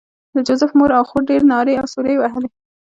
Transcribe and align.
د 0.35 0.37
جوزف 0.47 0.71
مور 0.77 0.91
او 0.97 1.03
خور 1.09 1.21
ډېرې 1.29 1.45
نارې 1.53 1.73
او 1.81 1.87
سورې 1.93 2.15
وهلې 2.17 2.49